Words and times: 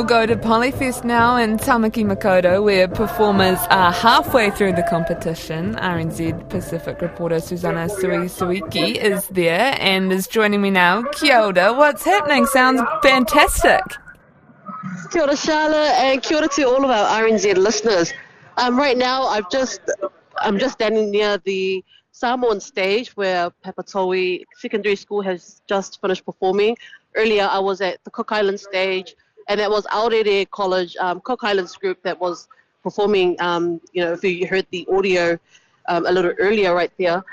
We'll 0.00 0.08
go 0.08 0.24
to 0.24 0.34
Polyfest 0.34 1.04
now 1.04 1.36
in 1.36 1.58
Tamaki 1.58 2.06
Makaurau, 2.06 2.64
where 2.64 2.88
performers 2.88 3.58
are 3.68 3.92
halfway 3.92 4.50
through 4.50 4.72
the 4.72 4.82
competition. 4.84 5.74
RNZ 5.74 6.48
Pacific 6.48 7.02
reporter 7.02 7.38
Susanna 7.38 7.86
Suisuiki 7.86 8.96
is 8.96 9.28
there 9.28 9.76
and 9.78 10.10
is 10.10 10.26
joining 10.26 10.62
me 10.62 10.70
now. 10.70 11.02
Kia 11.02 11.40
ora, 11.40 11.74
what's 11.74 12.02
happening? 12.02 12.46
Sounds 12.46 12.80
fantastic. 13.02 13.82
Kia 15.12 15.22
ora, 15.22 15.36
Charlotte, 15.36 15.92
and 15.98 16.22
kia 16.22 16.38
ora 16.38 16.48
to 16.48 16.62
all 16.64 16.82
of 16.82 16.90
our 16.90 17.22
RNZ 17.22 17.56
listeners. 17.58 18.10
Um, 18.60 18.78
right 18.78 18.98
now, 18.98 19.22
I've 19.22 19.50
just 19.50 19.80
I'm 20.36 20.58
just 20.58 20.74
standing 20.74 21.10
near 21.10 21.38
the 21.38 21.82
Samoan 22.12 22.60
stage 22.60 23.16
where 23.16 23.50
Papatoetoe 23.64 24.44
Secondary 24.58 24.96
School 24.96 25.22
has 25.22 25.62
just 25.66 25.98
finished 26.02 26.26
performing. 26.26 26.76
Earlier, 27.16 27.48
I 27.50 27.58
was 27.58 27.80
at 27.80 28.04
the 28.04 28.10
Cook 28.10 28.32
Island 28.32 28.60
stage 28.60 29.14
and 29.48 29.60
it 29.60 29.70
was 29.70 29.86
Aorere 29.86 30.44
College 30.50 30.94
um, 30.98 31.22
Cook 31.22 31.40
Islands 31.42 31.74
group 31.74 32.02
that 32.02 32.20
was 32.20 32.48
performing. 32.82 33.40
Um, 33.40 33.80
you 33.94 34.04
know, 34.04 34.12
if 34.12 34.22
you 34.22 34.46
heard 34.46 34.66
the 34.70 34.86
audio 34.92 35.38
um, 35.88 36.04
a 36.04 36.12
little 36.12 36.32
earlier, 36.38 36.74
right 36.74 36.92
there. 36.98 37.24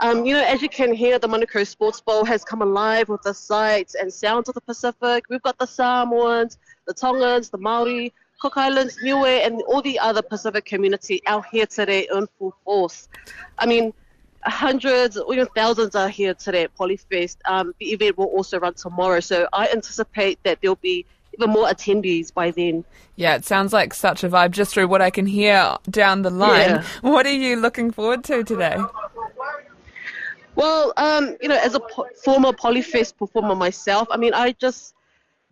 Um, 0.00 0.26
you 0.26 0.34
know, 0.34 0.42
as 0.42 0.62
you 0.62 0.68
can 0.68 0.92
hear, 0.92 1.20
the 1.20 1.28
Manukau 1.28 1.64
Sports 1.64 2.00
Bowl 2.00 2.24
has 2.24 2.42
come 2.42 2.60
alive 2.60 3.08
with 3.08 3.22
the 3.22 3.32
sights 3.32 3.94
and 3.94 4.12
sounds 4.12 4.48
of 4.48 4.56
the 4.56 4.60
Pacific. 4.60 5.26
We've 5.30 5.42
got 5.42 5.56
the 5.60 5.66
Samoans, 5.66 6.58
the 6.88 6.92
Tongans, 6.92 7.50
the 7.50 7.58
Maori, 7.58 8.12
Cook 8.42 8.56
Islands, 8.56 8.98
Niue, 9.04 9.24
and 9.24 9.62
all 9.68 9.80
the 9.80 10.00
other 10.00 10.20
Pacific 10.20 10.64
community 10.64 11.22
out 11.28 11.46
here 11.46 11.64
today 11.64 12.08
in 12.12 12.26
full 12.40 12.52
force. 12.64 13.08
I 13.56 13.66
mean, 13.66 13.94
hundreds, 14.42 15.16
even 15.16 15.46
thousands 15.54 15.94
are 15.94 16.08
here 16.08 16.34
today 16.34 16.64
at 16.64 16.76
Polyfest. 16.76 17.36
Um, 17.44 17.72
the 17.78 17.92
event 17.92 18.18
will 18.18 18.26
also 18.26 18.58
run 18.58 18.74
tomorrow, 18.74 19.20
so 19.20 19.46
I 19.52 19.68
anticipate 19.68 20.42
that 20.42 20.58
there'll 20.60 20.74
be 20.74 21.06
even 21.34 21.50
more 21.50 21.68
attendees 21.68 22.34
by 22.34 22.50
then. 22.50 22.84
Yeah, 23.14 23.36
it 23.36 23.44
sounds 23.44 23.72
like 23.72 23.94
such 23.94 24.24
a 24.24 24.28
vibe 24.28 24.50
just 24.50 24.74
through 24.74 24.88
what 24.88 25.00
I 25.00 25.10
can 25.10 25.26
hear 25.26 25.76
down 25.88 26.22
the 26.22 26.30
line. 26.30 26.70
Yeah. 26.70 26.84
What 27.02 27.26
are 27.26 27.30
you 27.30 27.54
looking 27.54 27.92
forward 27.92 28.24
to 28.24 28.42
today? 28.42 28.76
Well, 30.56 30.92
um, 30.96 31.36
you 31.40 31.46
know, 31.46 31.60
as 31.62 31.76
a 31.76 31.80
po- 31.80 32.08
former 32.24 32.50
Polyfest 32.50 33.16
performer 33.18 33.54
myself, 33.54 34.08
I 34.10 34.16
mean, 34.16 34.34
I 34.34 34.50
just 34.50 34.96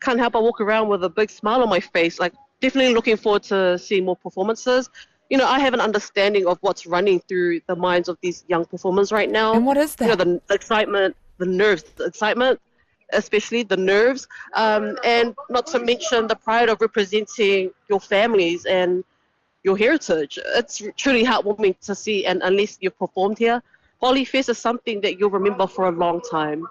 can't 0.01 0.19
help 0.19 0.33
but 0.33 0.43
walk 0.43 0.61
around 0.61 0.89
with 0.89 1.05
a 1.05 1.09
big 1.09 1.31
smile 1.31 1.63
on 1.63 1.69
my 1.69 1.79
face. 1.79 2.19
Like, 2.19 2.33
definitely 2.61 2.95
looking 2.95 3.17
forward 3.17 3.43
to 3.45 3.79
seeing 3.79 4.05
more 4.05 4.17
performances. 4.17 4.91
You 5.29 5.39
know, 5.39 5.47
I 5.47 5.61
have 5.61 5.75
an 5.75 5.81
understanding 5.81 6.47
of 6.47 6.59
what's 6.61 6.87
running 6.87 7.21
through 7.21 7.61
the 7.69 7.77
minds 7.77 8.09
of 8.09 8.19
these 8.21 8.45
young 8.49 8.65
performers 8.65 9.13
right 9.13 9.31
now. 9.31 9.55
And 9.55 9.65
what 9.65 9.77
is 9.77 9.95
that? 9.97 10.05
You 10.05 10.11
know, 10.11 10.17
the, 10.17 10.43
the 10.49 10.55
excitement, 10.55 11.17
the 11.39 11.47
nerves, 11.47 11.85
the 11.97 12.05
excitement, 12.05 12.61
especially 13.13 13.63
the 13.63 13.77
nerves, 13.77 14.27
um, 14.55 14.99
and 15.05 15.35
not 15.49 15.67
to 15.69 15.79
mention 15.79 16.27
the 16.27 16.35
pride 16.35 16.69
of 16.69 16.81
representing 16.81 17.71
your 17.89 18.01
families 18.01 18.65
and 18.67 19.05
your 19.63 19.77
heritage. 19.77 20.39
It's 20.57 20.83
truly 20.97 21.25
heartwarming 21.25 21.79
to 21.81 21.95
see, 21.95 22.27
and 22.27 22.43
unless 22.43 22.79
you've 22.81 22.99
performed 22.99 23.39
here, 23.39 23.63
Polyfest 24.03 24.49
is 24.49 24.59
something 24.59 25.01
that 25.03 25.19
you'll 25.19 25.31
remember 25.31 25.67
for 25.67 25.87
a 25.87 25.93
long 25.93 26.21
time. 26.23 26.67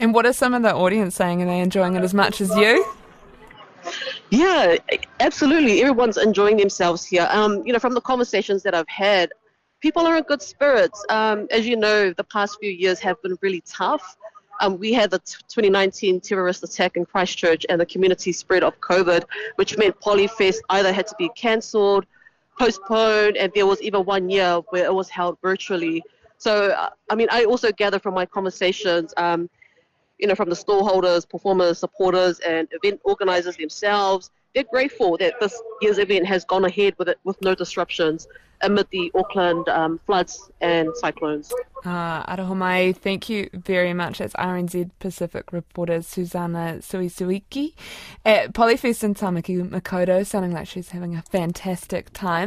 And 0.00 0.14
what 0.14 0.26
are 0.26 0.32
some 0.32 0.54
of 0.54 0.62
the 0.62 0.74
audience 0.74 1.14
saying? 1.16 1.42
Are 1.42 1.46
they 1.46 1.60
enjoying 1.60 1.96
it 1.96 2.02
as 2.02 2.14
much 2.14 2.40
as 2.40 2.50
you? 2.56 2.84
Yeah, 4.32 4.76
absolutely. 5.20 5.82
Everyone's 5.82 6.16
enjoying 6.16 6.56
themselves 6.56 7.04
here. 7.04 7.28
Um, 7.30 7.62
you 7.66 7.72
know, 7.74 7.78
from 7.78 7.92
the 7.92 8.00
conversations 8.00 8.62
that 8.62 8.74
I've 8.74 8.88
had, 8.88 9.30
people 9.80 10.06
are 10.06 10.16
in 10.16 10.22
good 10.22 10.40
spirits. 10.40 11.04
Um, 11.10 11.46
as 11.50 11.66
you 11.66 11.76
know, 11.76 12.14
the 12.14 12.24
past 12.24 12.56
few 12.58 12.70
years 12.70 12.98
have 13.00 13.20
been 13.20 13.36
really 13.42 13.62
tough. 13.66 14.16
Um, 14.60 14.78
we 14.78 14.90
had 14.94 15.10
the 15.10 15.18
t- 15.18 15.34
2019 15.48 16.22
terrorist 16.22 16.64
attack 16.64 16.96
in 16.96 17.04
Christchurch 17.04 17.66
and 17.68 17.78
the 17.78 17.84
community 17.84 18.32
spread 18.32 18.64
of 18.64 18.80
COVID, 18.80 19.22
which 19.56 19.76
meant 19.76 20.00
Polyfest 20.00 20.60
either 20.70 20.94
had 20.94 21.06
to 21.08 21.14
be 21.18 21.28
cancelled, 21.36 22.06
postponed, 22.58 23.36
and 23.36 23.52
there 23.54 23.66
was 23.66 23.82
even 23.82 24.02
one 24.06 24.30
year 24.30 24.62
where 24.70 24.86
it 24.86 24.94
was 24.94 25.10
held 25.10 25.36
virtually. 25.42 26.02
So, 26.38 26.68
uh, 26.68 26.88
I 27.10 27.16
mean, 27.16 27.28
I 27.30 27.44
also 27.44 27.70
gather 27.70 27.98
from 27.98 28.14
my 28.14 28.24
conversations, 28.24 29.12
um, 29.18 29.50
you 30.22 30.28
know, 30.28 30.36
from 30.36 30.48
the 30.48 30.54
stallholders, 30.54 31.28
performers, 31.28 31.80
supporters, 31.80 32.38
and 32.40 32.68
event 32.70 33.00
organizers 33.02 33.56
themselves, 33.56 34.30
they're 34.54 34.62
grateful 34.62 35.16
that 35.18 35.34
this 35.40 35.60
year's 35.80 35.98
event 35.98 36.26
has 36.26 36.44
gone 36.44 36.64
ahead 36.64 36.94
with 36.96 37.08
it 37.08 37.18
with 37.24 37.42
no 37.42 37.56
disruptions 37.56 38.28
amid 38.62 38.86
the 38.92 39.10
Auckland 39.14 39.68
um, 39.68 39.98
floods 40.06 40.50
and 40.60 40.88
cyclones. 40.94 41.52
Uh, 41.84 42.24
Arahomai, 42.36 42.96
thank 42.96 43.28
you 43.28 43.50
very 43.52 43.92
much. 43.92 44.18
That's 44.18 44.34
RNZ 44.34 44.90
Pacific 45.00 45.52
reporter 45.52 46.00
Susanna 46.02 46.76
Suisuiki 46.78 47.74
at 48.24 48.52
Polyfest 48.52 49.02
in 49.02 49.14
Tamaki 49.14 49.68
Makaurau, 49.68 50.24
sounding 50.24 50.52
like 50.52 50.68
she's 50.68 50.90
having 50.90 51.16
a 51.16 51.22
fantastic 51.22 52.12
time. 52.12 52.40